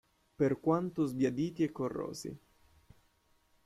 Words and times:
Per 0.35 0.59
quanto 0.59 1.05
sbiaditi 1.05 1.61
e 1.61 1.71
corrosi. 1.71 2.39